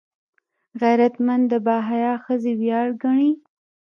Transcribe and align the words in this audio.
غیرتمند 0.81 1.43
د 1.51 1.53
باحیا 1.65 2.13
ښځې 2.25 2.51
ویاړ 2.61 2.87
ګڼي 3.03 3.31